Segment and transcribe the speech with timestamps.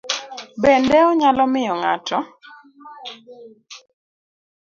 [0.63, 2.19] Bende onyalo miyo ng'ato